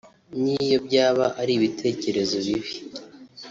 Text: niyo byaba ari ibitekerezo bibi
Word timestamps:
niyo 0.43 0.77
byaba 0.87 1.25
ari 1.41 1.51
ibitekerezo 1.57 2.37
bibi 2.45 2.73